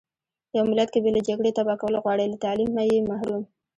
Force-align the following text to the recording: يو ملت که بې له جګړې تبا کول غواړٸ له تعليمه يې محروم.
يو 0.55 0.63
ملت 0.69 0.89
که 0.93 0.99
بې 1.03 1.11
له 1.15 1.21
جګړې 1.27 1.51
تبا 1.57 1.75
کول 1.81 1.93
غواړٸ 2.03 2.17
له 2.31 2.37
تعليمه 2.43 2.81
يې 2.89 3.07
محروم. 3.09 3.43